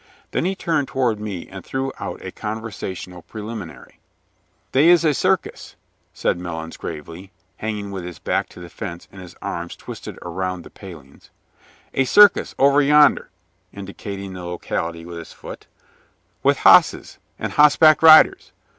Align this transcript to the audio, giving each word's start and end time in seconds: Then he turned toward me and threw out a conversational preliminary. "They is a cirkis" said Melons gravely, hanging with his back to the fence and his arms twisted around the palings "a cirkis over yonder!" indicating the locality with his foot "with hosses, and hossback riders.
Then 0.31 0.45
he 0.45 0.55
turned 0.55 0.87
toward 0.87 1.19
me 1.19 1.47
and 1.47 1.63
threw 1.63 1.93
out 1.99 2.25
a 2.25 2.31
conversational 2.31 3.21
preliminary. 3.21 3.99
"They 4.71 4.89
is 4.89 5.05
a 5.05 5.13
cirkis" 5.13 5.75
said 6.11 6.39
Melons 6.39 6.75
gravely, 6.75 7.29
hanging 7.57 7.91
with 7.91 8.03
his 8.03 8.17
back 8.17 8.49
to 8.49 8.59
the 8.59 8.67
fence 8.67 9.07
and 9.11 9.21
his 9.21 9.35
arms 9.43 9.75
twisted 9.75 10.17
around 10.23 10.63
the 10.63 10.71
palings 10.71 11.29
"a 11.93 12.05
cirkis 12.05 12.55
over 12.57 12.81
yonder!" 12.81 13.29
indicating 13.71 14.33
the 14.33 14.43
locality 14.43 15.05
with 15.05 15.19
his 15.19 15.33
foot 15.33 15.67
"with 16.41 16.57
hosses, 16.61 17.19
and 17.37 17.53
hossback 17.53 18.01
riders. 18.01 18.51